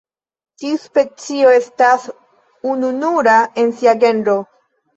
Tiu 0.61 0.79
specio 0.85 1.51
estas 1.59 2.09
ununura 2.73 3.39
en 3.65 3.73
sia 3.79 3.97
genro. 4.07 4.39